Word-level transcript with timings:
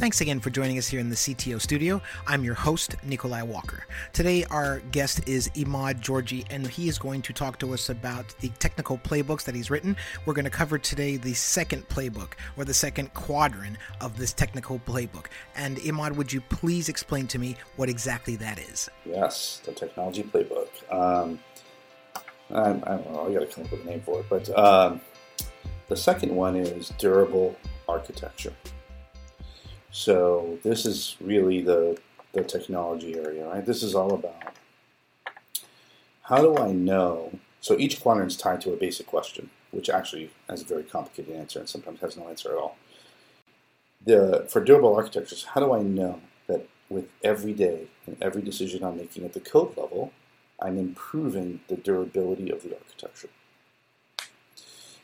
Thanks 0.00 0.22
again 0.22 0.40
for 0.40 0.48
joining 0.48 0.78
us 0.78 0.88
here 0.88 0.98
in 0.98 1.10
the 1.10 1.14
CTO 1.14 1.60
studio. 1.60 2.00
I'm 2.26 2.42
your 2.42 2.54
host, 2.54 2.96
Nikolai 3.04 3.42
Walker. 3.42 3.84
Today, 4.14 4.44
our 4.44 4.80
guest 4.92 5.28
is 5.28 5.50
Emad 5.50 6.00
Georgy, 6.00 6.46
and 6.48 6.66
he 6.66 6.88
is 6.88 6.98
going 6.98 7.20
to 7.20 7.34
talk 7.34 7.58
to 7.58 7.74
us 7.74 7.90
about 7.90 8.34
the 8.40 8.48
technical 8.58 8.96
playbooks 8.96 9.44
that 9.44 9.54
he's 9.54 9.68
written. 9.68 9.94
We're 10.24 10.32
going 10.32 10.46
to 10.46 10.50
cover 10.50 10.78
today 10.78 11.18
the 11.18 11.34
second 11.34 11.86
playbook, 11.90 12.32
or 12.56 12.64
the 12.64 12.72
second 12.72 13.12
quadrant 13.12 13.76
of 14.00 14.16
this 14.16 14.32
technical 14.32 14.78
playbook. 14.78 15.26
And 15.54 15.76
Emad, 15.76 16.16
would 16.16 16.32
you 16.32 16.40
please 16.40 16.88
explain 16.88 17.26
to 17.26 17.38
me 17.38 17.56
what 17.76 17.90
exactly 17.90 18.36
that 18.36 18.58
is? 18.58 18.88
Yes, 19.04 19.60
the 19.66 19.72
technology 19.72 20.22
playbook. 20.22 20.70
Um, 20.90 21.38
I, 22.50 22.70
I, 22.70 22.72
don't 22.72 23.12
know, 23.12 23.28
I 23.28 23.34
got 23.34 23.40
to 23.40 23.46
come 23.54 23.64
up 23.64 23.70
with 23.70 23.82
a 23.82 23.84
name 23.84 24.00
for 24.00 24.20
it, 24.20 24.26
but 24.30 24.48
um, 24.58 25.02
the 25.88 25.96
second 25.96 26.34
one 26.34 26.56
is 26.56 26.88
durable 26.96 27.54
architecture. 27.86 28.54
So 29.92 30.58
this 30.62 30.86
is 30.86 31.16
really 31.20 31.62
the, 31.62 31.98
the 32.32 32.44
technology 32.44 33.16
area, 33.16 33.48
right? 33.48 33.64
This 33.64 33.82
is 33.82 33.94
all 33.94 34.14
about 34.14 34.50
how 36.30 36.40
do 36.40 36.56
I 36.58 36.70
know? 36.70 37.32
So 37.60 37.76
each 37.76 38.00
quadrant 38.00 38.30
is 38.30 38.36
tied 38.36 38.60
to 38.60 38.72
a 38.72 38.76
basic 38.76 39.08
question, 39.08 39.50
which 39.72 39.90
actually 39.90 40.30
has 40.48 40.62
a 40.62 40.64
very 40.64 40.84
complicated 40.84 41.34
answer 41.34 41.58
and 41.58 41.68
sometimes 41.68 41.98
has 42.00 42.16
no 42.16 42.28
answer 42.28 42.52
at 42.52 42.56
all. 42.56 42.76
The, 44.06 44.46
for 44.48 44.62
durable 44.62 44.94
architectures, 44.94 45.42
how 45.42 45.60
do 45.60 45.74
I 45.74 45.82
know 45.82 46.20
that 46.46 46.68
with 46.88 47.08
every 47.24 47.52
day 47.52 47.88
and 48.06 48.16
every 48.22 48.42
decision 48.42 48.84
I'm 48.84 48.96
making 48.96 49.24
at 49.24 49.32
the 49.32 49.40
code 49.40 49.76
level, 49.76 50.12
I'm 50.60 50.78
improving 50.78 51.60
the 51.66 51.76
durability 51.76 52.48
of 52.50 52.62
the 52.62 52.76
architecture? 52.76 53.30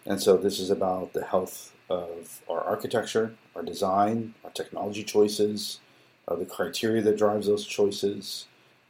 And 0.07 0.23
so 0.23 0.37
this 0.37 0.61
is 0.61 0.71
about 0.71 1.13
the 1.13 1.25
health 1.25 1.73
of 1.89 2.43
our 2.49 2.63
architecture, 2.63 3.35
our 3.55 3.63
design, 3.63 4.35
our 4.45 4.51
technology 4.51 5.03
choices, 5.03 5.81
uh, 6.29 6.35
the 6.35 6.47
criteria 6.47 7.03
that 7.03 7.17
drives 7.17 7.47
those 7.47 7.65
choices, 7.65 8.47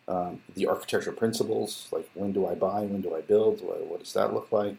um, 0.08 0.41
the 0.55 0.66
architecture 0.66 1.12
principles, 1.12 1.88
like 1.92 2.08
when 2.14 2.33
do 2.33 2.47
I 2.47 2.55
buy, 2.55 2.83
when 2.83 3.00
do 3.00 3.14
I 3.14 3.20
build, 3.20 3.62
what, 3.62 3.86
what 3.86 4.00
does 4.00 4.12
that 4.14 4.33
look 4.33 4.50
like? 4.53 4.77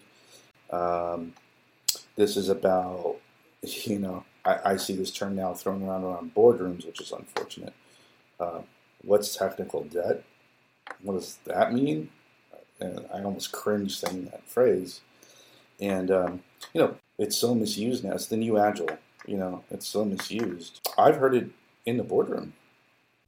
Um, 0.71 1.33
this 2.15 2.37
is 2.37 2.49
about, 2.49 3.17
you 3.61 3.99
know, 3.99 4.23
I, 4.45 4.71
I, 4.71 4.77
see 4.77 4.95
this 4.95 5.11
term 5.11 5.35
now 5.35 5.53
thrown 5.53 5.83
around 5.83 6.03
around 6.03 6.33
boardrooms, 6.33 6.85
which 6.85 7.02
is 7.02 7.11
unfortunate. 7.11 7.73
Uh, 8.39 8.61
what's 9.03 9.35
technical 9.35 9.83
debt? 9.83 10.23
What 11.02 11.13
does 11.13 11.37
that 11.45 11.73
mean? 11.73 12.09
And 12.79 13.05
I 13.13 13.23
almost 13.23 13.52
cringe 13.52 13.97
saying 13.97 14.25
that 14.25 14.47
phrase. 14.47 15.02
And, 15.79 16.11
um, 16.11 16.43
you 16.73 16.81
know, 16.81 16.95
it's 17.17 17.37
so 17.37 17.55
misused 17.55 18.03
now. 18.03 18.13
It's 18.13 18.27
the 18.27 18.37
new 18.37 18.57
agile. 18.57 18.97
You 19.25 19.37
know, 19.37 19.63
it's 19.71 19.87
so 19.87 20.05
misused. 20.05 20.87
I've 20.97 21.17
heard 21.17 21.35
it 21.35 21.49
in 21.85 21.97
the 21.97 22.03
boardroom. 22.03 22.53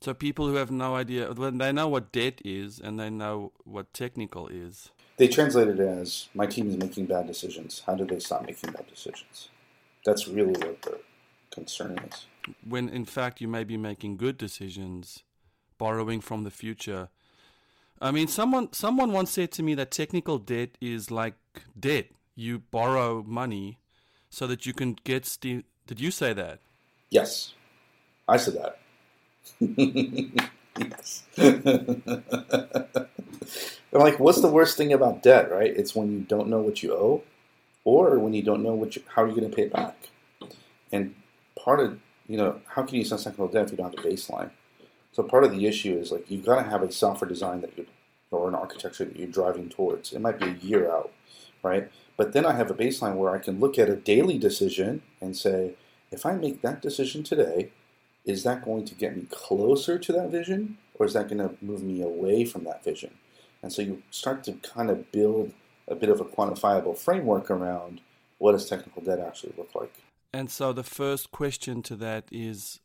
So 0.01 0.13
people 0.13 0.47
who 0.47 0.55
have 0.55 0.71
no 0.71 0.95
idea, 0.95 1.31
when 1.33 1.57
they 1.57 1.73
know 1.73 1.89
what 1.89 2.11
debt 2.13 2.41
is 2.45 2.79
and 2.79 2.99
they 2.99 3.09
know 3.09 3.51
what 3.65 3.93
technical 3.93 4.47
is. 4.47 4.91
They 5.17 5.27
translate 5.27 5.67
it 5.67 5.79
as, 5.79 6.29
my 6.33 6.45
team 6.45 6.69
is 6.69 6.77
making 6.77 7.07
bad 7.07 7.27
decisions. 7.27 7.83
How 7.85 7.95
do 7.95 8.05
they 8.05 8.19
stop 8.19 8.45
making 8.45 8.71
bad 8.71 8.87
decisions? 8.87 9.49
That's 10.05 10.27
really 10.29 10.53
what 10.53 10.81
the 10.83 10.99
concern 11.51 11.99
is. 12.09 12.25
When 12.65 12.87
in 12.87 13.03
fact 13.03 13.41
you 13.41 13.49
may 13.49 13.65
be 13.65 13.75
making 13.75 14.15
good 14.15 14.37
decisions, 14.37 15.23
borrowing 15.77 16.21
from 16.21 16.43
the 16.43 16.51
future. 16.51 17.09
I 18.01 18.11
mean, 18.11 18.27
someone 18.27 18.71
someone 18.71 19.11
once 19.11 19.31
said 19.31 19.51
to 19.53 19.63
me 19.63 19.73
that 19.75 19.91
technical 19.91 20.37
debt 20.37 20.77
is 20.79 21.11
like 21.11 21.35
debt 21.77 22.07
you 22.39 22.59
borrow 22.59 23.23
money 23.23 23.79
so 24.29 24.47
that 24.47 24.65
you 24.65 24.73
can 24.73 24.97
get 25.03 25.25
Steve. 25.25 25.63
Did 25.85 25.99
you 25.99 26.11
say 26.11 26.31
that? 26.33 26.59
Yes, 27.09 27.53
I 28.27 28.37
said 28.37 28.55
that. 28.55 28.79
yes. 30.79 31.23
like, 33.91 34.19
what's 34.19 34.41
the 34.41 34.47
worst 34.47 34.77
thing 34.77 34.93
about 34.93 35.23
debt, 35.23 35.51
right? 35.51 35.75
It's 35.75 35.95
when 35.95 36.11
you 36.11 36.19
don't 36.19 36.47
know 36.47 36.59
what 36.59 36.83
you 36.83 36.93
owe, 36.93 37.23
or 37.83 38.19
when 38.19 38.33
you 38.33 38.43
don't 38.43 38.63
know 38.63 38.73
what 38.73 38.95
you, 38.95 39.01
how 39.15 39.25
you're 39.25 39.35
going 39.35 39.49
to 39.49 39.55
pay 39.55 39.63
it 39.63 39.73
back. 39.73 40.09
And 40.91 41.15
part 41.55 41.79
of 41.79 41.99
you 42.27 42.37
know, 42.37 42.61
how 42.67 42.83
can 42.83 42.95
you 42.95 43.03
sense 43.03 43.23
technical 43.23 43.47
debt 43.47 43.65
if 43.65 43.71
you 43.71 43.77
don't 43.77 43.93
have 43.93 44.05
a 44.05 44.07
baseline? 44.07 44.51
So 45.11 45.23
part 45.23 45.43
of 45.43 45.51
the 45.51 45.65
issue 45.65 45.97
is 45.97 46.11
like 46.11 46.29
you've 46.29 46.45
got 46.45 46.63
to 46.63 46.69
have 46.69 46.83
a 46.83 46.91
software 46.91 47.27
design 47.27 47.61
that 47.61 47.75
you 47.75 47.87
or 48.31 48.47
an 48.47 48.53
architecture 48.53 49.05
that 49.05 49.17
you're 49.17 49.27
driving 49.27 49.69
towards. 49.69 50.13
It 50.13 50.21
might 50.21 50.39
be 50.39 50.45
a 50.45 50.53
year 50.53 50.91
out, 50.91 51.11
right? 51.63 51.89
But 52.19 52.33
then 52.33 52.45
I 52.45 52.51
have 52.51 52.69
a 52.69 52.73
baseline 52.73 53.15
where 53.15 53.33
I 53.33 53.37
can 53.37 53.61
look 53.61 53.79
at 53.79 53.87
a 53.87 53.95
daily 53.95 54.37
decision 54.37 55.03
and 55.21 55.37
say, 55.37 55.75
if 56.11 56.25
I 56.25 56.33
make 56.33 56.61
that 56.61 56.81
decision 56.81 57.23
today, 57.23 57.71
is 58.25 58.43
that 58.43 58.65
going 58.65 58.83
to 58.87 58.93
get 58.93 59.15
me 59.15 59.25
closer 59.31 59.97
to 59.97 60.11
that 60.11 60.29
vision 60.29 60.79
or 60.95 61.05
is 61.05 61.13
that 61.13 61.29
going 61.29 61.37
to 61.37 61.55
move 61.61 61.81
me 61.81 62.01
away 62.01 62.43
from 62.43 62.65
that 62.65 62.83
vision? 62.83 63.11
And 63.63 63.71
so 63.71 63.81
you 63.81 64.03
start 64.11 64.43
to 64.43 64.51
kind 64.55 64.89
of 64.89 65.09
build 65.13 65.53
a 65.87 65.95
bit 65.95 66.09
of 66.09 66.19
a 66.19 66.25
quantifiable 66.25 66.97
framework 66.97 67.49
around 67.49 68.01
what 68.37 68.51
does 68.51 68.67
technical 68.67 69.01
debt 69.01 69.21
actually 69.21 69.53
look 69.57 69.73
like. 69.73 69.93
And 70.33 70.51
so 70.51 70.73
the 70.73 70.83
first 70.83 71.31
question 71.31 71.81
to 71.83 71.95
that 71.95 72.25
is 72.33 72.81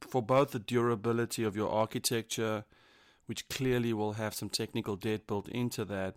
for 0.00 0.22
both 0.22 0.52
the 0.52 0.60
durability 0.60 1.42
of 1.42 1.56
your 1.56 1.68
architecture, 1.68 2.64
which 3.26 3.48
clearly 3.48 3.92
will 3.92 4.12
have 4.12 4.34
some 4.34 4.48
technical 4.48 4.94
debt 4.94 5.26
built 5.26 5.48
into 5.48 5.84
that, 5.86 6.14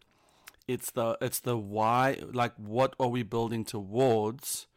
it's 0.67 0.91
the 0.91 1.17
it's 1.21 1.39
the 1.39 1.57
why 1.57 2.17
like 2.33 2.53
what 2.57 2.95
are 2.99 3.09
we 3.09 3.23
building 3.23 3.65
towards? 3.65 4.67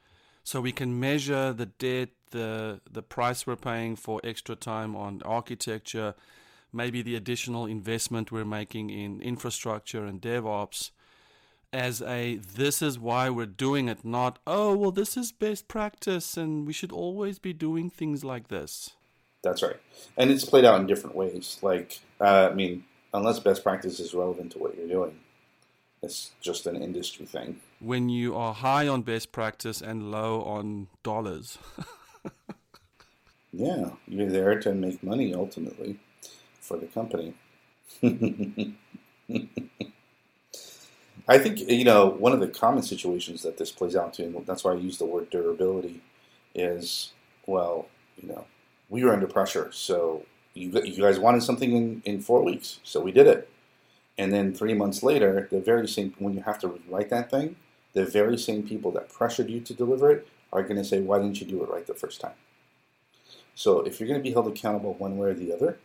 So 0.42 0.60
we 0.60 0.72
can 0.72 1.00
measure 1.00 1.52
the 1.52 1.66
debt 1.66 2.10
the 2.30 2.80
the 2.90 3.02
price 3.02 3.46
we're 3.46 3.56
paying 3.56 3.96
for 3.96 4.20
extra 4.24 4.56
time 4.56 4.94
on 4.96 5.22
architecture 5.24 6.14
maybe 6.72 7.00
the 7.00 7.14
additional 7.14 7.64
investment 7.64 8.32
we're 8.32 8.44
making 8.44 8.90
in 8.90 9.22
infrastructure 9.22 10.04
and 10.04 10.20
DevOps 10.20 10.90
as 11.72 12.02
a 12.02 12.36
this 12.36 12.82
is 12.82 12.98
why 12.98 13.30
we're 13.30 13.46
doing 13.46 13.88
it 13.88 14.04
not 14.04 14.38
oh 14.46 14.76
well 14.76 14.90
this 14.90 15.16
is 15.16 15.32
best 15.32 15.68
practice 15.68 16.36
and 16.36 16.66
we 16.66 16.72
should 16.72 16.92
always 16.92 17.38
be 17.38 17.52
doing 17.52 17.88
things 17.88 18.24
like 18.24 18.48
this. 18.48 18.90
That's 19.42 19.62
right. 19.62 19.76
And 20.16 20.30
it's 20.30 20.44
played 20.44 20.64
out 20.64 20.80
in 20.80 20.86
different 20.86 21.14
ways. 21.16 21.58
Like 21.62 22.00
uh, 22.20 22.48
i 22.50 22.54
mean 22.54 22.84
unless 23.12 23.38
best 23.38 23.62
practice 23.62 24.00
is 24.00 24.12
relevant 24.12 24.52
to 24.52 24.58
what 24.58 24.76
you're 24.76 24.88
doing 24.88 25.20
it's 26.04 26.32
just 26.40 26.66
an 26.66 26.76
industry 26.76 27.26
thing. 27.26 27.60
When 27.80 28.08
you 28.08 28.36
are 28.36 28.54
high 28.54 28.86
on 28.86 29.02
best 29.02 29.32
practice 29.32 29.80
and 29.80 30.10
low 30.10 30.42
on 30.42 30.88
dollars. 31.02 31.58
yeah, 33.52 33.90
you're 34.06 34.30
there 34.30 34.60
to 34.60 34.74
make 34.74 35.02
money 35.02 35.34
ultimately 35.34 35.98
for 36.60 36.76
the 36.76 36.86
company. 36.86 37.34
I 41.26 41.38
think 41.38 41.58
you 41.60 41.84
know 41.84 42.06
one 42.06 42.32
of 42.32 42.40
the 42.40 42.48
common 42.48 42.82
situations 42.82 43.42
that 43.42 43.56
this 43.56 43.70
plays 43.70 43.96
out 43.96 44.14
to, 44.14 44.24
and 44.24 44.46
that's 44.46 44.64
why 44.64 44.72
I 44.72 44.76
use 44.76 44.98
the 44.98 45.06
word 45.06 45.30
durability, 45.30 46.02
is 46.54 47.12
well, 47.46 47.86
you 48.20 48.28
know, 48.28 48.44
we 48.88 49.04
were 49.04 49.12
under 49.12 49.26
pressure, 49.26 49.70
so 49.72 50.24
you, 50.54 50.70
you 50.82 51.02
guys 51.02 51.18
wanted 51.18 51.42
something 51.42 51.72
in, 51.72 52.02
in 52.04 52.20
four 52.20 52.42
weeks, 52.42 52.80
so 52.84 53.00
we 53.00 53.12
did 53.12 53.26
it. 53.26 53.48
And 54.16 54.32
then 54.32 54.54
three 54.54 54.74
months 54.74 55.02
later, 55.02 55.48
the 55.50 55.60
very 55.60 55.88
same 55.88 56.14
when 56.18 56.34
you 56.34 56.42
have 56.42 56.58
to 56.60 56.80
write 56.88 57.10
that 57.10 57.30
thing, 57.30 57.56
the 57.92 58.04
very 58.04 58.38
same 58.38 58.62
people 58.62 58.90
that 58.92 59.08
pressured 59.08 59.50
you 59.50 59.60
to 59.60 59.74
deliver 59.74 60.10
it 60.10 60.28
are 60.52 60.62
going 60.62 60.76
to 60.76 60.84
say, 60.84 61.00
"Why 61.00 61.18
didn't 61.18 61.40
you 61.40 61.46
do 61.46 61.62
it 61.62 61.68
right 61.68 61.86
the 61.86 61.94
first 61.94 62.20
time?" 62.20 62.38
So 63.54 63.80
if 63.80 63.98
you're 63.98 64.08
going 64.08 64.20
to 64.20 64.24
be 64.24 64.32
held 64.32 64.48
accountable 64.48 64.94
one 64.94 65.16
way 65.16 65.30
or 65.30 65.34
the 65.34 65.52
other, 65.52 65.78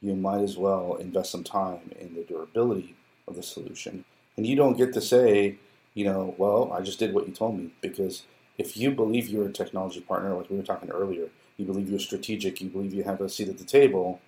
you 0.00 0.14
might 0.14 0.42
as 0.42 0.56
well 0.56 0.94
invest 0.96 1.30
some 1.30 1.44
time 1.44 1.90
in 1.98 2.14
the 2.14 2.22
durability 2.22 2.96
of 3.28 3.36
the 3.36 3.42
solution. 3.42 4.04
And 4.36 4.46
you 4.46 4.56
don't 4.56 4.76
get 4.76 4.92
to 4.94 5.00
say, 5.00 5.56
you 5.94 6.04
know, 6.04 6.34
well, 6.38 6.72
I 6.72 6.80
just 6.80 6.98
did 6.98 7.14
what 7.14 7.28
you 7.28 7.34
told 7.34 7.58
me 7.58 7.70
because 7.80 8.24
if 8.58 8.76
you 8.76 8.90
believe 8.90 9.28
you're 9.28 9.46
a 9.46 9.52
technology 9.52 10.00
partner, 10.00 10.34
like 10.34 10.50
we 10.50 10.56
were 10.56 10.62
talking 10.62 10.90
earlier, 10.90 11.28
you 11.56 11.64
believe 11.64 11.88
you're 11.88 12.00
strategic, 12.00 12.60
you 12.60 12.68
believe 12.68 12.94
you 12.94 13.04
have 13.04 13.20
a 13.20 13.28
seat 13.28 13.48
at 13.48 13.58
the 13.58 13.64
table, 13.64 14.20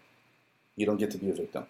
you 0.76 0.86
don't 0.86 0.98
get 0.98 1.10
to 1.12 1.18
be 1.18 1.30
a 1.30 1.34
victim. 1.34 1.66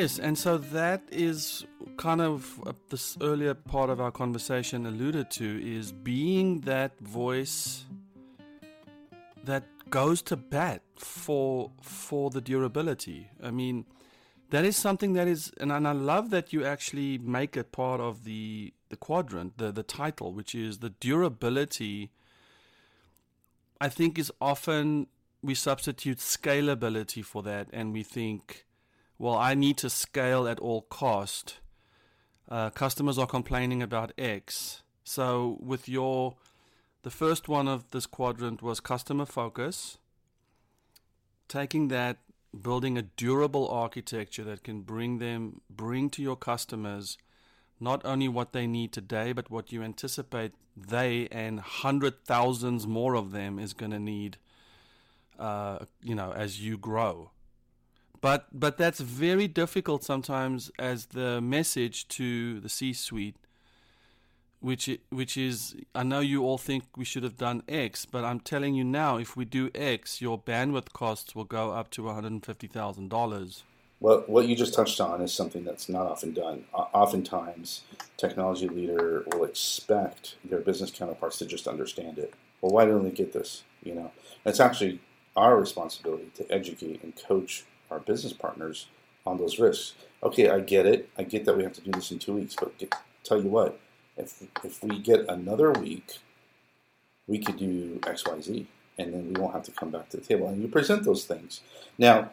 Yes, 0.00 0.18
and 0.18 0.38
so 0.38 0.56
that 0.56 1.02
is 1.12 1.66
kind 1.98 2.22
of 2.22 2.58
uh, 2.66 2.72
this 2.88 3.18
earlier 3.20 3.52
part 3.52 3.90
of 3.90 4.00
our 4.00 4.10
conversation 4.10 4.86
alluded 4.86 5.30
to 5.32 5.46
is 5.62 5.92
being 5.92 6.60
that 6.60 6.98
voice 7.00 7.84
that 9.44 9.64
goes 9.90 10.22
to 10.22 10.36
bat 10.38 10.80
for 10.96 11.70
for 11.82 12.30
the 12.30 12.40
durability. 12.40 13.28
I 13.42 13.50
mean, 13.50 13.84
that 14.48 14.64
is 14.64 14.74
something 14.74 15.12
that 15.12 15.28
is, 15.28 15.52
and, 15.60 15.70
and 15.70 15.86
I 15.86 15.92
love 15.92 16.30
that 16.30 16.50
you 16.50 16.64
actually 16.64 17.18
make 17.18 17.54
it 17.54 17.70
part 17.70 18.00
of 18.00 18.24
the 18.24 18.72
the 18.88 18.96
quadrant, 18.96 19.58
the 19.58 19.70
the 19.70 19.82
title, 19.82 20.32
which 20.32 20.54
is 20.54 20.78
the 20.78 20.88
durability. 20.88 22.10
I 23.78 23.90
think 23.90 24.18
is 24.18 24.32
often 24.40 25.08
we 25.42 25.54
substitute 25.54 26.20
scalability 26.20 27.22
for 27.22 27.42
that, 27.42 27.68
and 27.70 27.92
we 27.92 28.02
think 28.02 28.64
well, 29.20 29.36
I 29.36 29.52
need 29.52 29.76
to 29.76 29.90
scale 29.90 30.48
at 30.48 30.58
all 30.58 30.80
cost. 30.80 31.60
uh, 32.48 32.70
customers 32.70 33.18
are 33.18 33.26
complaining 33.26 33.82
about 33.82 34.12
X. 34.16 34.82
So 35.04 35.58
with 35.60 35.88
your 35.88 36.36
the 37.02 37.10
first 37.10 37.48
one 37.48 37.68
of 37.68 37.90
this 37.90 38.06
quadrant 38.06 38.62
was 38.62 38.80
customer 38.80 39.26
focus. 39.26 39.98
Taking 41.48 41.88
that, 41.88 42.16
building 42.60 42.96
a 42.96 43.02
durable 43.02 43.68
architecture 43.68 44.44
that 44.44 44.64
can 44.64 44.80
bring 44.80 45.18
them 45.18 45.60
bring 45.68 46.08
to 46.10 46.22
your 46.22 46.36
customers 46.36 47.18
not 47.78 48.04
only 48.04 48.28
what 48.28 48.52
they 48.52 48.66
need 48.66 48.90
today, 48.92 49.32
but 49.32 49.50
what 49.50 49.70
you 49.70 49.82
anticipate 49.82 50.52
they 50.74 51.28
and 51.30 51.60
hundred 51.60 52.24
thousands 52.24 52.86
more 52.86 53.14
of 53.14 53.32
them 53.32 53.58
is 53.58 53.74
going 53.74 53.92
to 53.92 53.98
need. 53.98 54.38
Uh, 55.38 55.78
you 56.02 56.14
know, 56.14 56.32
as 56.32 56.60
you 56.60 56.78
grow. 56.78 57.30
But 58.20 58.46
but 58.52 58.76
that's 58.76 59.00
very 59.00 59.48
difficult 59.48 60.04
sometimes 60.04 60.70
as 60.78 61.06
the 61.06 61.40
message 61.40 62.06
to 62.08 62.60
the 62.60 62.68
C-suite, 62.68 63.36
which 64.60 64.90
which 65.08 65.36
is 65.36 65.74
I 65.94 66.02
know 66.02 66.20
you 66.20 66.44
all 66.44 66.58
think 66.58 66.84
we 66.96 67.04
should 67.04 67.22
have 67.22 67.38
done 67.38 67.62
X, 67.66 68.04
but 68.04 68.24
I'm 68.24 68.40
telling 68.40 68.74
you 68.74 68.84
now, 68.84 69.16
if 69.16 69.36
we 69.36 69.46
do 69.46 69.70
X, 69.74 70.20
your 70.20 70.38
bandwidth 70.38 70.92
costs 70.92 71.34
will 71.34 71.44
go 71.44 71.72
up 71.72 71.90
to 71.92 72.04
one 72.04 72.14
hundred 72.14 72.32
and 72.32 72.44
fifty 72.44 72.66
thousand 72.66 73.08
dollars. 73.08 73.64
Well, 74.00 74.24
what 74.26 74.48
you 74.48 74.56
just 74.56 74.72
touched 74.72 74.98
on 75.00 75.20
is 75.20 75.32
something 75.32 75.62
that's 75.62 75.88
not 75.88 76.06
often 76.06 76.32
done. 76.32 76.64
Oftentimes, 76.72 77.82
technology 78.16 78.66
leader 78.66 79.24
will 79.30 79.44
expect 79.44 80.36
their 80.42 80.60
business 80.60 80.90
counterparts 80.90 81.38
to 81.38 81.46
just 81.46 81.68
understand 81.68 82.18
it. 82.18 82.32
Well, 82.60 82.72
why 82.72 82.86
don't 82.86 83.04
they 83.04 83.10
get 83.10 83.32
this? 83.32 83.62
You 83.82 83.94
know, 83.94 84.12
it's 84.44 84.60
actually 84.60 85.00
our 85.36 85.58
responsibility 85.58 86.30
to 86.34 86.50
educate 86.50 87.02
and 87.02 87.14
coach 87.14 87.64
our 87.90 88.00
business 88.00 88.32
partners 88.32 88.86
on 89.26 89.38
those 89.38 89.58
risks. 89.58 89.94
Okay, 90.22 90.48
I 90.50 90.60
get 90.60 90.86
it. 90.86 91.08
I 91.16 91.22
get 91.22 91.44
that 91.44 91.56
we 91.56 91.62
have 91.62 91.72
to 91.74 91.80
do 91.80 91.90
this 91.92 92.10
in 92.10 92.18
two 92.18 92.34
weeks, 92.34 92.54
but 92.58 92.76
get, 92.78 92.94
tell 93.24 93.42
you 93.42 93.48
what, 93.48 93.78
if 94.16 94.42
if 94.64 94.82
we 94.82 94.98
get 94.98 95.28
another 95.28 95.72
week, 95.72 96.18
we 97.26 97.38
could 97.38 97.58
do 97.58 98.00
X, 98.06 98.26
Y, 98.26 98.40
Z, 98.40 98.66
and 98.98 99.14
then 99.14 99.32
we 99.32 99.40
won't 99.40 99.54
have 99.54 99.64
to 99.64 99.72
come 99.72 99.90
back 99.90 100.08
to 100.10 100.16
the 100.18 100.24
table. 100.24 100.48
And 100.48 100.60
you 100.60 100.68
present 100.68 101.04
those 101.04 101.24
things. 101.24 101.60
Now, 101.98 102.30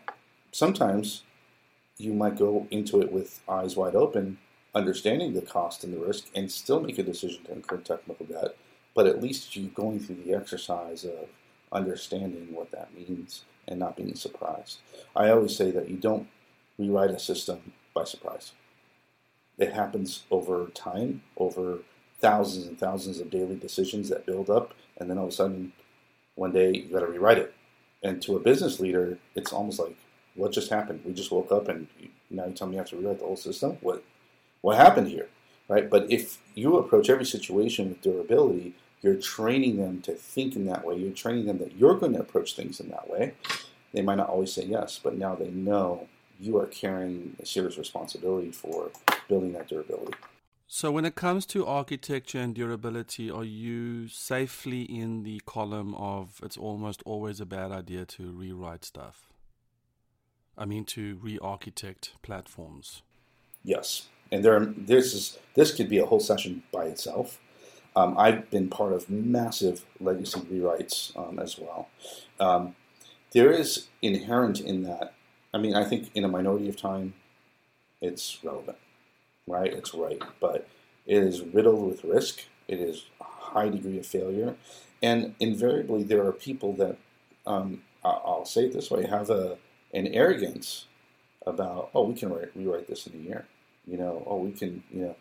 sometimes 0.51 1.23
you 1.97 2.13
might 2.13 2.37
go 2.37 2.67
into 2.71 3.01
it 3.01 3.11
with 3.11 3.41
eyes 3.47 3.75
wide 3.75 3.95
open, 3.95 4.37
understanding 4.75 5.33
the 5.33 5.41
cost 5.41 5.83
and 5.83 5.93
the 5.93 5.99
risk, 5.99 6.25
and 6.35 6.51
still 6.51 6.79
make 6.79 6.99
a 6.99 7.03
decision 7.03 7.43
to 7.45 7.53
incur 7.53 7.77
technical 7.77 8.25
debt. 8.25 8.55
But 8.93 9.07
at 9.07 9.21
least 9.21 9.55
you're 9.55 9.69
going 9.69 9.99
through 9.99 10.23
the 10.23 10.33
exercise 10.33 11.03
of 11.03 11.29
understanding 11.71 12.47
what 12.51 12.71
that 12.71 12.93
means 12.93 13.43
and 13.67 13.79
not 13.79 13.97
being 13.97 14.15
surprised. 14.15 14.79
I 15.15 15.29
always 15.29 15.55
say 15.55 15.71
that 15.71 15.89
you 15.89 15.97
don't 15.97 16.27
rewrite 16.77 17.11
a 17.11 17.19
system 17.19 17.73
by 17.93 18.03
surprise. 18.03 18.51
It 19.57 19.73
happens 19.73 20.23
over 20.29 20.67
time, 20.67 21.23
over 21.35 21.79
thousands 22.19 22.67
and 22.67 22.79
thousands 22.79 23.19
of 23.19 23.29
daily 23.29 23.55
decisions 23.55 24.09
that 24.09 24.25
build 24.25 24.49
up, 24.49 24.73
and 24.97 25.09
then 25.09 25.17
all 25.17 25.25
of 25.25 25.31
a 25.31 25.35
sudden, 25.35 25.73
one 26.35 26.51
day 26.51 26.71
you 26.71 26.93
got 26.93 26.99
to 26.99 27.07
rewrite 27.07 27.37
it. 27.39 27.53
And 28.03 28.21
to 28.23 28.35
a 28.35 28.39
business 28.39 28.79
leader, 28.79 29.17
it's 29.35 29.51
almost 29.51 29.79
like, 29.79 29.97
what 30.35 30.51
just 30.51 30.69
happened? 30.69 31.01
We 31.03 31.13
just 31.13 31.31
woke 31.31 31.51
up, 31.51 31.67
and 31.67 31.87
now 32.29 32.45
you 32.45 32.53
tell 32.53 32.67
me 32.67 32.75
I 32.75 32.79
have 32.79 32.89
to 32.89 32.97
rewrite 32.97 33.19
the 33.19 33.25
whole 33.25 33.35
system. 33.35 33.77
What, 33.81 34.03
what 34.61 34.77
happened 34.77 35.07
here, 35.07 35.29
right? 35.67 35.89
But 35.89 36.11
if 36.11 36.37
you 36.53 36.77
approach 36.77 37.09
every 37.09 37.25
situation 37.25 37.89
with 37.89 38.01
durability, 38.01 38.75
you're 39.01 39.15
training 39.15 39.77
them 39.77 40.01
to 40.01 40.13
think 40.13 40.55
in 40.55 40.65
that 40.65 40.85
way. 40.85 40.95
You're 40.95 41.13
training 41.13 41.45
them 41.45 41.59
that 41.59 41.75
you're 41.77 41.95
going 41.95 42.13
to 42.13 42.19
approach 42.19 42.55
things 42.55 42.79
in 42.79 42.89
that 42.89 43.09
way. 43.09 43.33
They 43.93 44.01
might 44.01 44.15
not 44.15 44.29
always 44.29 44.53
say 44.53 44.65
yes, 44.65 44.99
but 45.01 45.17
now 45.17 45.35
they 45.35 45.49
know 45.49 46.07
you 46.39 46.57
are 46.57 46.67
carrying 46.67 47.35
a 47.39 47.45
serious 47.45 47.77
responsibility 47.77 48.51
for 48.51 48.91
building 49.27 49.53
that 49.53 49.67
durability. 49.67 50.13
So, 50.69 50.91
when 50.91 51.05
it 51.05 51.15
comes 51.15 51.45
to 51.47 51.65
architecture 51.65 52.39
and 52.39 52.53
durability, 52.53 53.31
are 53.31 53.45
you 53.45 54.09
safely 54.09 54.81
in 54.81 55.23
the 55.23 55.41
column 55.45 55.95
of 55.95 56.41
it's 56.43 56.57
almost 56.57 57.01
always 57.05 57.39
a 57.39 57.45
bad 57.45 57.71
idea 57.71 58.05
to 58.05 58.31
rewrite 58.31 58.83
stuff? 58.83 59.31
I 60.57 60.65
mean, 60.65 60.83
to 60.85 61.19
re 61.21 61.39
architect 61.41 62.13
platforms? 62.21 63.01
Yes. 63.63 64.09
And 64.29 64.43
there, 64.43 64.59
this 64.65 65.13
is 65.13 65.37
this 65.55 65.73
could 65.73 65.87
be 65.87 65.99
a 65.99 66.05
whole 66.05 66.19
session 66.19 66.63
by 66.73 66.85
itself. 66.85 67.39
Um, 67.97 68.15
I've 68.19 68.51
been 68.51 68.69
part 68.69 68.93
of 68.93 69.09
massive 69.09 69.83
legacy 69.99 70.41
rewrites 70.41 71.17
um, 71.17 71.39
as 71.39 71.57
well. 71.57 71.89
Um, 72.39 72.75
there 73.33 73.51
is 73.51 73.87
inherent 74.03 74.61
in 74.61 74.83
that. 74.83 75.15
I 75.53 75.57
mean, 75.57 75.75
I 75.75 75.83
think 75.83 76.11
in 76.13 76.23
a 76.23 76.27
minority 76.27 76.69
of 76.69 76.77
time, 76.77 77.15
it's 78.01 78.39
relevant, 78.43 78.77
right? 79.47 79.73
It's 79.73 79.95
right, 79.95 80.21
but 80.39 80.67
it 81.07 81.23
is 81.23 81.41
riddled 81.41 81.87
with 81.89 82.03
risk. 82.03 82.41
It 82.67 82.79
is 82.79 83.05
a 83.19 83.25
high 83.25 83.69
degree 83.69 83.97
of 83.99 84.05
failure, 84.05 84.55
and 85.03 85.35
invariably 85.39 86.03
there 86.03 86.25
are 86.25 86.33
people 86.33 86.73
that 86.75 86.97
um, 87.47 87.81
I'll 88.05 88.45
say 88.45 88.65
it 88.65 88.73
this 88.73 88.91
way 88.91 89.07
have 89.07 89.31
a 89.31 89.57
an 89.93 90.07
arrogance 90.09 90.85
about 91.47 91.89
oh 91.95 92.03
we 92.03 92.15
can 92.15 92.29
write, 92.29 92.55
rewrite 92.55 92.87
this 92.87 93.07
in 93.07 93.13
a 93.13 93.23
year, 93.23 93.47
you 93.87 93.97
know 93.97 94.23
oh 94.27 94.37
we 94.37 94.51
can 94.51 94.83
you 94.91 95.01
know 95.03 95.15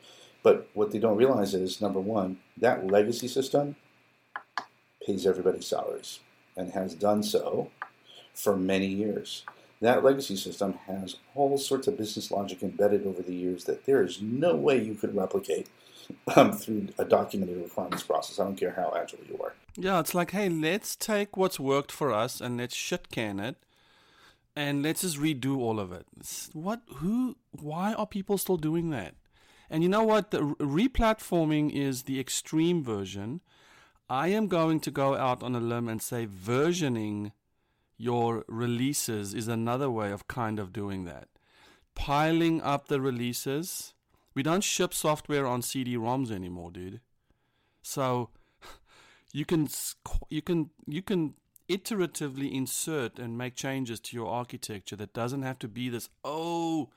but 0.47 0.71
what 0.75 0.93
they 0.93 1.01
don't 1.01 1.17
realize 1.17 1.55
is 1.55 1.81
number 1.81 1.99
one, 1.99 2.39
that 2.57 2.87
legacy 2.87 3.27
system 3.27 3.75
pays 5.05 5.27
everybody's 5.27 5.67
salaries 5.67 6.21
and 6.57 6.71
has 6.71 6.95
done 6.95 7.25
so 7.25 7.73
for 8.33 8.57
many 8.57 8.87
years. 8.87 9.45
That 9.81 10.05
legacy 10.05 10.37
system 10.37 10.75
has 10.87 11.17
all 11.35 11.59
sorts 11.59 11.89
of 11.89 11.99
business 11.99 12.31
logic 12.31 12.63
embedded 12.63 13.09
over 13.09 13.23
the 13.23 13.35
years 13.35 13.65
that 13.65 13.87
there 13.87 14.05
is 14.05 14.23
no 14.23 14.55
way 14.55 14.81
you 14.81 14.95
could 14.95 15.17
replicate 15.17 15.67
um, 16.37 16.53
through 16.53 16.91
a 16.97 17.05
documented 17.05 17.57
requirements 17.57 18.05
process. 18.05 18.39
I 18.39 18.45
don't 18.45 18.55
care 18.55 18.71
how 18.71 18.95
agile 18.97 19.19
you 19.29 19.41
are. 19.43 19.55
Yeah, 19.75 19.99
it's 19.99 20.15
like, 20.15 20.31
hey, 20.31 20.49
let's 20.49 20.95
take 20.95 21.37
what's 21.37 21.59
worked 21.59 21.91
for 21.91 22.13
us 22.13 22.41
and 22.41 22.57
let's 22.57 22.77
shit 22.77 23.11
can 23.11 23.41
it 23.41 23.57
and 24.55 24.85
let's 24.85 25.01
just 25.01 25.19
redo 25.19 25.59
all 25.59 25.81
of 25.81 25.91
it. 25.91 26.07
What? 26.53 26.83
Who? 26.99 27.35
Why 27.51 27.95
are 27.95 28.07
people 28.07 28.39
still 28.39 28.59
doing 28.59 28.91
that? 28.91 29.17
And 29.71 29.83
you 29.83 29.89
know 29.89 30.05
what? 30.05 30.31
The 30.31 30.41
replatforming 30.41 31.73
is 31.73 32.05
the 32.05 32.21
extreme 32.21 32.83
version. 32.83 33.41
I 34.09 34.29
am 34.29 34.47
going 34.47 34.81
to 34.81 34.91
go 34.91 35.17
out 35.17 35.43
on 35.43 35.55
a 35.55 35.61
limb 35.61 35.89
and 35.89 36.01
say 36.01 36.27
versioning 36.27 37.33
your 37.99 38.45
releases 38.47 39.35
is 39.35 39.49
another 39.49 39.91
way 39.91 40.13
of 40.13 40.29
kind 40.29 40.59
of 40.59 40.73
doing 40.73 41.05
that. 41.05 41.29
Piling 41.95 42.61
up 42.63 42.89
the 42.89 43.01
releases. 43.01 43.95
We 44.35 44.43
don't 44.43 44.63
ship 44.63 44.93
software 44.93 45.47
on 45.47 45.63
CD-ROMs 45.63 46.31
anymore, 46.31 46.71
dude. 46.71 47.01
So 47.83 48.31
you 49.33 49.45
can 49.45 49.69
you 50.29 50.43
can 50.43 50.71
you 50.87 51.03
can 51.03 51.35
iteratively 51.69 52.53
insert 52.53 53.19
and 53.19 53.37
make 53.37 53.57
changes 53.57 53.99
to 53.99 54.17
your 54.17 54.29
architecture 54.29 54.97
that 54.97 55.13
doesn't 55.13 55.43
have 55.43 55.59
to 55.59 55.69
be 55.69 55.89
this 55.89 56.09
oh 56.23 56.91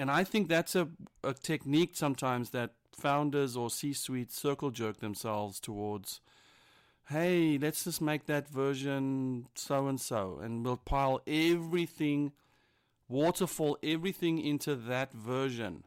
and 0.00 0.10
I 0.10 0.24
think 0.24 0.48
that's 0.48 0.74
a, 0.74 0.88
a 1.22 1.34
technique 1.34 1.90
sometimes 1.92 2.50
that 2.50 2.70
founders 2.90 3.54
or 3.54 3.68
C 3.68 3.92
suite 3.92 4.32
circle 4.32 4.70
jerk 4.70 5.00
themselves 5.00 5.60
towards. 5.60 6.22
Hey, 7.10 7.58
let's 7.60 7.84
just 7.84 8.00
make 8.00 8.24
that 8.24 8.48
version 8.48 9.48
so 9.54 9.88
and 9.88 10.00
so, 10.00 10.40
and 10.42 10.64
we'll 10.64 10.78
pile 10.78 11.20
everything, 11.26 12.32
waterfall 13.10 13.76
everything 13.82 14.38
into 14.38 14.74
that 14.74 15.12
version. 15.12 15.84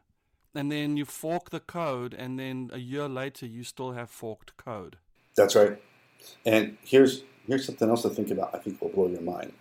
And 0.54 0.70
then 0.70 0.96
you 0.96 1.04
fork 1.04 1.50
the 1.50 1.58
code, 1.58 2.14
and 2.14 2.38
then 2.38 2.70
a 2.72 2.78
year 2.78 3.08
later, 3.08 3.46
you 3.46 3.64
still 3.64 3.92
have 3.92 4.10
forked 4.10 4.56
code. 4.56 4.96
That's 5.36 5.56
right. 5.56 5.82
And 6.46 6.78
here's 6.84 7.24
here's 7.48 7.66
something 7.66 7.90
else 7.90 8.02
to 8.02 8.10
think 8.10 8.30
about. 8.30 8.54
I 8.54 8.58
think 8.58 8.80
will 8.80 8.90
blow 8.90 9.08
your 9.08 9.22
mind. 9.22 9.54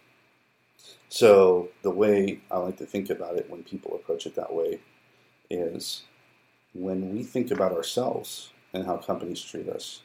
So 1.13 1.69
the 1.83 1.91
way 1.91 2.39
I 2.49 2.57
like 2.57 2.77
to 2.77 2.87
think 2.87 3.11
about 3.11 3.35
it 3.35 3.47
when 3.47 3.61
people 3.61 3.93
approach 3.93 4.25
it 4.25 4.33
that 4.33 4.51
way 4.51 4.79
is 5.47 6.01
when 6.73 7.13
we 7.13 7.21
think 7.21 7.51
about 7.51 7.71
ourselves 7.71 8.49
and 8.73 8.83
how 8.87 8.97
companies 8.97 9.39
treat 9.39 9.69
us. 9.69 10.01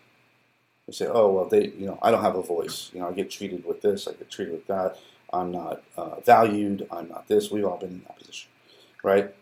They 0.86 0.92
say, 0.92 1.06
"Oh, 1.06 1.30
well, 1.32 1.46
they, 1.46 1.68
you 1.68 1.86
know, 1.86 1.98
I 2.02 2.10
don't 2.10 2.20
have 2.20 2.36
a 2.36 2.42
voice. 2.42 2.90
You 2.92 3.00
know, 3.00 3.08
I 3.08 3.12
get 3.12 3.30
treated 3.30 3.64
with 3.64 3.80
this, 3.80 4.06
I 4.06 4.12
get 4.12 4.30
treated 4.30 4.52
with 4.52 4.66
that. 4.66 4.98
I'm 5.32 5.50
not 5.50 5.82
uh, 5.96 6.20
valued. 6.20 6.86
I'm 6.92 7.08
not 7.08 7.26
this." 7.26 7.50
We've 7.50 7.64
all 7.64 7.78
been 7.78 7.88
in 7.88 8.02
that 8.02 8.18
position, 8.18 8.50
right? 9.02 9.34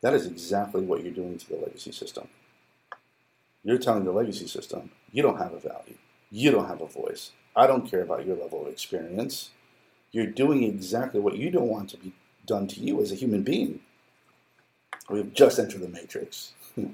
That 0.00 0.14
is 0.14 0.26
exactly 0.26 0.82
what 0.82 1.04
you're 1.04 1.14
doing 1.14 1.38
to 1.38 1.48
the 1.48 1.58
legacy 1.58 1.92
system. 1.92 2.26
You're 3.62 3.78
telling 3.78 4.02
the 4.02 4.10
legacy 4.10 4.48
system, 4.48 4.90
you 5.12 5.22
don't 5.22 5.38
have 5.38 5.52
a 5.52 5.60
value. 5.60 5.98
You 6.32 6.50
don't 6.50 6.66
have 6.66 6.80
a 6.80 6.88
voice. 6.88 7.30
I 7.54 7.68
don't 7.68 7.88
care 7.88 8.02
about 8.02 8.26
your 8.26 8.34
level 8.36 8.62
of 8.62 8.72
experience 8.72 9.50
you're 10.16 10.24
doing 10.24 10.62
exactly 10.62 11.20
what 11.20 11.36
you 11.36 11.50
don't 11.50 11.68
want 11.68 11.90
to 11.90 11.98
be 11.98 12.10
done 12.46 12.66
to 12.66 12.80
you 12.80 13.02
as 13.02 13.12
a 13.12 13.14
human 13.14 13.42
being. 13.42 13.80
We've 15.10 15.30
just 15.34 15.58
entered 15.58 15.82
the 15.82 15.88
matrix. 15.88 16.54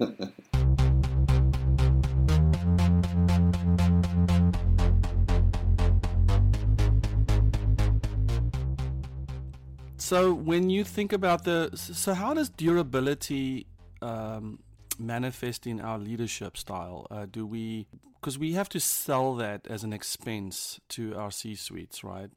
so 9.97 10.35
when 10.35 10.69
you 10.69 10.83
think 10.83 11.13
about 11.13 11.45
the 11.45 11.71
so 11.75 12.15
how 12.15 12.35
does 12.35 12.49
durability 12.49 13.69
um, 14.03 14.59
manifesting 14.99 15.81
our 15.81 15.97
leadership 15.97 16.57
style? 16.57 17.07
Uh, 17.09 17.27
do 17.31 17.47
we, 17.47 17.87
because 18.21 18.37
we 18.37 18.55
have 18.55 18.69
to 18.71 18.81
sell 18.81 19.37
that 19.37 19.65
as 19.69 19.85
an 19.85 19.93
expense 19.93 20.81
to 20.89 21.15
our 21.15 21.31
C 21.31 21.55
suites, 21.55 22.03
right? 22.03 22.31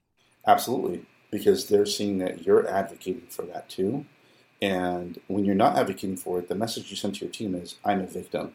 Absolutely, 0.48 1.06
because 1.32 1.68
they're 1.68 1.86
seeing 1.86 2.20
that 2.20 2.46
you're 2.46 2.68
advocating 2.68 3.28
for 3.30 3.44
that 3.44 3.70
too. 3.70 4.06
And 4.62 5.20
when 5.28 5.46
you're 5.46 5.56
not 5.56 5.78
advocating 5.78 6.18
for 6.18 6.40
it, 6.40 6.48
the 6.48 6.56
message 6.56 6.90
you 6.90 6.98
send 6.98 7.16
to 7.16 7.26
your 7.26 7.32
team 7.32 7.56
is, 7.56 7.76
I'm 7.84 8.02
a 8.02 8.08
victim. 8.08 8.54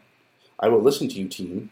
I 0.59 0.69
will 0.69 0.81
listen 0.81 1.09
to 1.09 1.15
you, 1.15 1.29
team, 1.29 1.71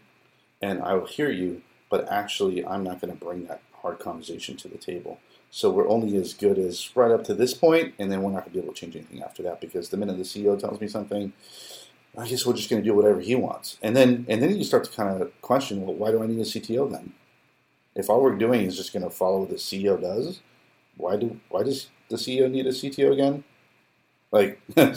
and 0.61 0.81
I 0.81 0.93
will 0.93 1.07
hear 1.07 1.29
you, 1.29 1.61
but 1.89 2.07
actually, 2.11 2.65
I'm 2.65 2.83
not 2.83 3.01
going 3.01 3.13
to 3.13 3.25
bring 3.25 3.45
that 3.45 3.61
hard 3.81 3.99
conversation 3.99 4.57
to 4.57 4.67
the 4.67 4.77
table. 4.77 5.19
So 5.51 5.69
we're 5.69 5.89
only 5.89 6.15
as 6.17 6.33
good 6.33 6.57
as 6.59 6.95
right 6.95 7.11
up 7.11 7.23
to 7.25 7.33
this 7.33 7.53
point, 7.53 7.95
and 7.97 8.11
then 8.11 8.21
we're 8.21 8.31
not 8.31 8.45
going 8.45 8.53
to 8.53 8.59
be 8.59 8.63
able 8.63 8.73
to 8.73 8.79
change 8.79 8.95
anything 8.95 9.23
after 9.23 9.41
that 9.43 9.61
because 9.61 9.89
the 9.89 9.97
minute 9.97 10.17
the 10.17 10.23
CEO 10.23 10.59
tells 10.59 10.79
me 10.79 10.87
something, 10.87 11.33
I 12.17 12.27
guess 12.27 12.45
we're 12.45 12.53
just 12.53 12.69
going 12.69 12.81
to 12.81 12.87
do 12.87 12.93
whatever 12.93 13.19
he 13.19 13.35
wants. 13.35 13.77
And 13.81 13.95
then 13.95 14.25
and 14.27 14.41
then 14.41 14.55
you 14.55 14.63
start 14.63 14.83
to 14.83 14.91
kind 14.91 15.21
of 15.21 15.41
question, 15.41 15.81
well, 15.81 15.95
why 15.95 16.11
do 16.11 16.21
I 16.21 16.27
need 16.27 16.39
a 16.39 16.43
CTO 16.43 16.91
then? 16.91 17.13
If 17.99 18.09
all 18.09 18.21
we're 18.21 18.35
doing 18.35 18.61
is 18.61 18.77
just 18.77 18.93
going 18.93 19.03
to 19.03 19.09
follow 19.09 19.41
what 19.41 19.49
the 19.49 19.55
CEO 19.55 19.99
does, 20.01 20.41
why 20.97 21.17
do 21.17 21.39
why 21.49 21.63
does 21.63 21.89
the 22.09 22.15
CEO 22.15 22.49
need 22.49 22.65
a 22.65 22.71
CTO 22.71 23.11
again? 23.11 23.43
Like, 24.31 24.61
uh, 24.77 24.95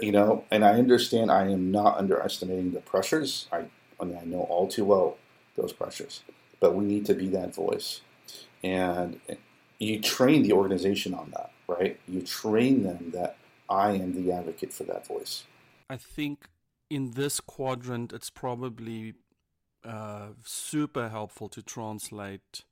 you 0.00 0.12
know, 0.12 0.44
and 0.50 0.64
I 0.64 0.74
understand 0.74 1.30
I 1.30 1.48
am 1.48 1.70
not 1.70 1.98
underestimating 1.98 2.72
the 2.72 2.80
pressures. 2.80 3.48
I, 3.52 3.64
I 4.00 4.04
mean, 4.04 4.18
I 4.20 4.24
know 4.24 4.42
all 4.42 4.68
too 4.68 4.84
well 4.84 5.16
those 5.56 5.72
pressures, 5.72 6.22
but 6.60 6.74
we 6.74 6.84
need 6.84 7.04
to 7.06 7.14
be 7.14 7.28
that 7.28 7.54
voice. 7.54 8.00
And 8.62 9.20
you 9.78 10.00
train 10.00 10.42
the 10.42 10.52
organization 10.52 11.14
on 11.14 11.32
that, 11.34 11.50
right? 11.66 11.98
You 12.06 12.22
train 12.22 12.82
them 12.84 13.10
that 13.12 13.36
I 13.68 13.92
am 13.92 14.14
the 14.14 14.32
advocate 14.32 14.72
for 14.72 14.84
that 14.84 15.06
voice. 15.06 15.44
I 15.88 15.96
think 15.96 16.48
in 16.88 17.12
this 17.12 17.40
quadrant, 17.40 18.12
it's 18.12 18.30
probably 18.30 19.14
uh, 19.84 20.28
super 20.44 21.08
helpful 21.08 21.48
to 21.48 21.62
translate 21.62 22.64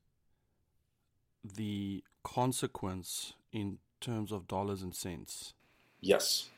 the 1.44 2.02
consequence 2.22 3.34
in 3.52 3.78
terms 4.00 4.32
of 4.32 4.46
dollars 4.46 4.82
and 4.82 4.94
cents. 4.94 5.54
Yes, 6.00 6.48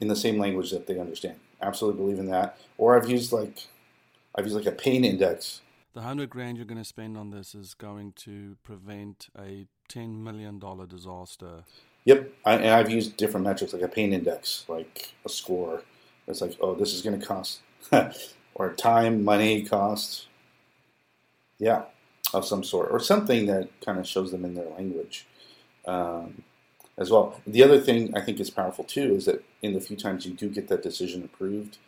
in 0.00 0.08
the 0.08 0.16
same 0.16 0.38
language 0.38 0.70
that 0.70 0.86
they 0.86 0.98
understand. 0.98 1.36
Absolutely 1.60 2.02
believe 2.02 2.18
in 2.18 2.30
that. 2.30 2.58
Or 2.78 2.96
I've 2.96 3.08
used 3.08 3.32
like 3.32 3.66
I've 4.34 4.44
used 4.44 4.56
like 4.56 4.66
a 4.66 4.72
pain 4.72 5.04
index. 5.04 5.60
The 5.94 6.02
hundred 6.02 6.30
grand 6.30 6.56
you're 6.56 6.66
going 6.66 6.78
to 6.78 6.84
spend 6.84 7.16
on 7.16 7.30
this 7.30 7.54
is 7.54 7.74
going 7.74 8.12
to 8.16 8.56
prevent 8.64 9.28
a 9.38 9.66
ten 9.88 10.22
million 10.22 10.58
dollar 10.58 10.86
disaster. 10.86 11.64
Yep, 12.04 12.32
I, 12.44 12.54
and 12.54 12.66
I've 12.66 12.90
used 12.90 13.16
different 13.16 13.46
metrics 13.46 13.72
like 13.72 13.82
a 13.82 13.88
pain 13.88 14.12
index, 14.12 14.64
like 14.68 15.14
a 15.24 15.28
score. 15.28 15.82
It's 16.26 16.40
like, 16.40 16.56
oh, 16.60 16.74
this 16.74 16.92
is 16.92 17.02
going 17.02 17.18
to 17.18 17.26
cost, 17.26 17.60
or 18.54 18.72
time, 18.72 19.24
money, 19.24 19.64
cost. 19.64 20.26
Yeah, 21.58 21.84
of 22.32 22.44
some 22.44 22.64
sort, 22.64 22.90
or 22.90 22.98
something 22.98 23.46
that 23.46 23.68
kind 23.80 23.98
of 23.98 24.06
shows 24.06 24.32
them 24.32 24.44
in 24.44 24.54
their 24.54 24.68
language. 24.68 25.26
Um, 25.86 26.42
as 26.96 27.10
well. 27.10 27.40
The 27.46 27.62
other 27.62 27.80
thing 27.80 28.14
I 28.16 28.20
think 28.20 28.40
is 28.40 28.50
powerful 28.50 28.84
too 28.84 29.14
is 29.14 29.24
that 29.26 29.44
in 29.62 29.72
the 29.74 29.80
few 29.80 29.96
times 29.96 30.26
you 30.26 30.32
do 30.32 30.48
get 30.48 30.68
that 30.68 30.82
decision 30.82 31.24
approved, 31.24 31.78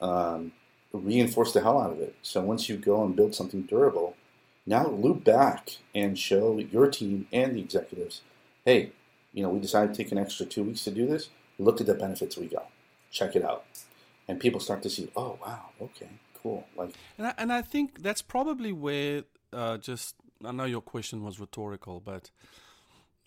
um, 0.00 0.52
reinforce 0.92 1.52
the 1.52 1.62
hell 1.62 1.80
out 1.80 1.92
of 1.92 2.00
it. 2.00 2.14
So 2.22 2.40
once 2.42 2.68
you 2.68 2.76
go 2.76 3.04
and 3.04 3.16
build 3.16 3.34
something 3.34 3.62
durable, 3.62 4.16
now 4.66 4.86
loop 4.86 5.24
back 5.24 5.78
and 5.94 6.18
show 6.18 6.58
your 6.58 6.90
team 6.90 7.26
and 7.32 7.56
the 7.56 7.60
executives, 7.60 8.20
hey, 8.64 8.92
you 9.32 9.42
know, 9.42 9.48
we 9.48 9.58
decided 9.58 9.94
to 9.94 10.02
take 10.02 10.12
an 10.12 10.18
extra 10.18 10.44
two 10.44 10.62
weeks 10.62 10.84
to 10.84 10.90
do 10.90 11.06
this. 11.06 11.30
Look 11.58 11.80
at 11.80 11.86
the 11.86 11.94
benefits 11.94 12.36
we 12.36 12.46
got. 12.46 12.68
Check 13.10 13.34
it 13.34 13.44
out. 13.44 13.64
And 14.28 14.38
people 14.38 14.60
start 14.60 14.82
to 14.82 14.90
see, 14.90 15.10
oh, 15.16 15.38
wow, 15.44 15.70
okay, 15.80 16.08
cool. 16.42 16.66
Like, 16.76 16.94
and 17.18 17.26
I, 17.28 17.34
and 17.38 17.52
I 17.52 17.62
think 17.62 18.02
that's 18.02 18.22
probably 18.22 18.72
where 18.72 19.24
uh, 19.52 19.78
just, 19.78 20.14
I 20.44 20.52
know 20.52 20.64
your 20.64 20.80
question 20.80 21.24
was 21.24 21.40
rhetorical, 21.40 22.00
but 22.00 22.30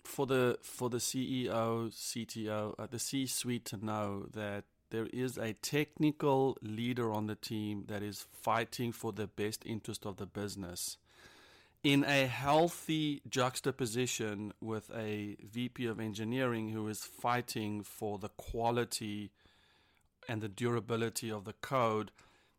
for 0.04 0.26
the 0.26 0.58
for 0.62 0.88
the 0.88 0.98
CEO, 0.98 1.90
CTO, 1.92 2.74
uh, 2.78 2.86
the 2.90 2.98
C-suite 2.98 3.64
to 3.66 3.84
know 3.84 4.26
that 4.32 4.64
there 4.90 5.08
is 5.12 5.36
a 5.36 5.52
technical 5.54 6.56
leader 6.62 7.12
on 7.12 7.26
the 7.26 7.34
team 7.34 7.84
that 7.88 8.02
is 8.02 8.26
fighting 8.32 8.92
for 8.92 9.12
the 9.12 9.26
best 9.26 9.64
interest 9.66 10.06
of 10.06 10.16
the 10.16 10.26
business 10.26 10.96
in 11.82 12.04
a 12.04 12.26
healthy 12.26 13.22
juxtaposition 13.28 14.52
with 14.60 14.90
a 14.90 15.36
VP 15.40 15.86
of 15.86 16.00
engineering 16.00 16.70
who 16.70 16.88
is 16.88 17.04
fighting 17.04 17.82
for 17.82 18.18
the 18.18 18.28
quality 18.30 19.30
and 20.28 20.40
the 20.40 20.48
durability 20.48 21.30
of 21.30 21.44
the 21.44 21.52
code 21.54 22.10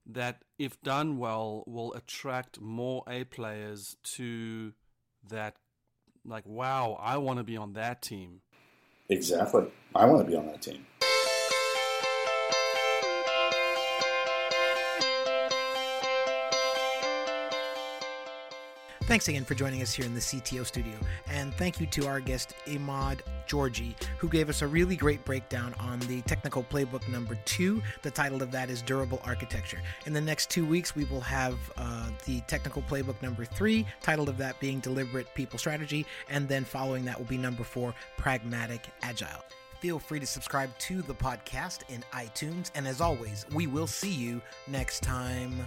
that 0.05 0.43
if 0.57 0.81
done 0.81 1.17
well 1.17 1.63
will 1.67 1.93
attract 1.93 2.61
more 2.61 3.03
A 3.07 3.25
players 3.25 3.97
to 4.03 4.73
that 5.29 5.55
like, 6.25 6.45
wow, 6.45 6.97
I 7.01 7.17
want 7.17 7.39
to 7.39 7.43
be 7.43 7.57
on 7.57 7.73
that 7.73 8.01
team. 8.01 8.41
Exactly. 9.09 9.65
I 9.95 10.05
want 10.05 10.25
to 10.25 10.29
be 10.29 10.37
on 10.37 10.47
that 10.47 10.61
team. 10.61 10.85
Thanks 19.07 19.29
again 19.29 19.45
for 19.45 19.55
joining 19.55 19.81
us 19.81 19.93
here 19.93 20.05
in 20.05 20.13
the 20.13 20.19
CTO 20.19 20.65
studio. 20.65 20.95
And 21.27 21.53
thank 21.53 21.79
you 21.79 21.87
to 21.87 22.07
our 22.07 22.19
guest, 22.19 22.53
Emad 22.65 23.21
Georgy, 23.47 23.95
who 24.17 24.27
gave 24.27 24.49
us 24.49 24.61
a 24.61 24.67
really 24.67 24.97
great 24.97 25.23
breakdown 25.23 25.73
on 25.79 25.99
the 25.99 26.21
technical 26.23 26.61
playbook 26.61 27.07
number 27.07 27.35
two. 27.45 27.81
The 28.01 28.11
title 28.11 28.43
of 28.43 28.51
that 28.51 28.69
is 28.69 28.81
Durable 28.81 29.21
Architecture. 29.23 29.81
In 30.07 30.11
the 30.11 30.19
next 30.19 30.49
two 30.49 30.65
weeks, 30.65 30.93
we 30.93 31.05
will 31.05 31.21
have 31.21 31.57
uh, 31.77 32.09
the 32.25 32.41
technical 32.47 32.81
playbook 32.81 33.21
number 33.21 33.45
three, 33.45 33.85
title 34.01 34.27
of 34.27 34.37
that 34.39 34.59
being 34.59 34.81
Deliberate 34.81 35.33
People 35.35 35.57
Strategy. 35.57 36.05
And 36.29 36.49
then 36.49 36.65
following 36.65 37.05
that 37.05 37.17
will 37.17 37.27
be 37.27 37.37
number 37.37 37.63
four, 37.63 37.95
Pragmatic 38.17 38.89
Agile. 39.03 39.45
Feel 39.79 39.99
free 39.99 40.19
to 40.19 40.27
subscribe 40.27 40.77
to 40.79 41.01
the 41.01 41.15
podcast 41.15 41.83
in 41.87 42.03
iTunes. 42.11 42.71
And 42.75 42.85
as 42.85 42.99
always, 42.99 43.45
we 43.53 43.67
will 43.67 43.87
see 43.87 44.11
you 44.11 44.41
next 44.67 45.01
time. 45.01 45.65